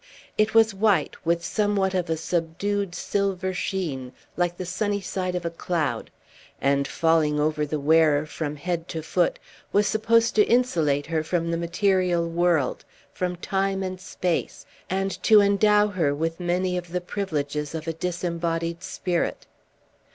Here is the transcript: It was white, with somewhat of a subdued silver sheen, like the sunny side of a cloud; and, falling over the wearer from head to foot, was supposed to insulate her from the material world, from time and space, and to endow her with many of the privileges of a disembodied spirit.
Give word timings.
It 0.35 0.55
was 0.55 0.73
white, 0.73 1.15
with 1.23 1.45
somewhat 1.45 1.93
of 1.93 2.09
a 2.09 2.17
subdued 2.17 2.95
silver 2.95 3.53
sheen, 3.53 4.13
like 4.35 4.57
the 4.57 4.65
sunny 4.65 4.99
side 4.99 5.35
of 5.35 5.45
a 5.45 5.51
cloud; 5.51 6.09
and, 6.59 6.87
falling 6.87 7.39
over 7.39 7.67
the 7.67 7.79
wearer 7.79 8.25
from 8.25 8.55
head 8.55 8.87
to 8.87 9.03
foot, 9.03 9.37
was 9.71 9.85
supposed 9.85 10.33
to 10.37 10.43
insulate 10.45 11.05
her 11.05 11.23
from 11.23 11.51
the 11.51 11.55
material 11.55 12.27
world, 12.27 12.83
from 13.13 13.35
time 13.35 13.83
and 13.83 14.01
space, 14.01 14.65
and 14.89 15.21
to 15.21 15.39
endow 15.39 15.89
her 15.89 16.15
with 16.15 16.39
many 16.39 16.77
of 16.79 16.91
the 16.93 17.01
privileges 17.01 17.75
of 17.75 17.87
a 17.87 17.93
disembodied 17.93 18.81
spirit. 18.81 19.45